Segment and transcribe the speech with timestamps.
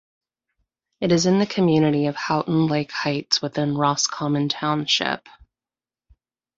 [0.99, 5.29] It is in the community of Houghton Lake Heights within Roscommon Township.